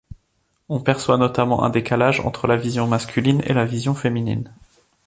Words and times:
On 0.67 0.79
perçoit 0.79 1.19
notamment 1.19 1.63
un 1.63 1.69
décalage 1.69 2.21
entre 2.21 2.47
la 2.47 2.55
vision 2.57 2.87
masculine 2.87 3.43
et 3.45 3.53
la 3.53 3.65
vision 3.65 3.93
féminine. 3.93 4.51